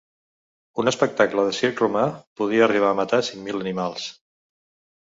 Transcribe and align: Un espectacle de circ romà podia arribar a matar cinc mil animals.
Un 0.83 0.89
espectacle 0.91 1.45
de 1.49 1.53
circ 1.57 1.83
romà 1.85 2.07
podia 2.43 2.67
arribar 2.71 2.91
a 2.95 2.99
matar 3.03 3.25
cinc 3.31 3.47
mil 3.51 3.65
animals. 3.69 4.11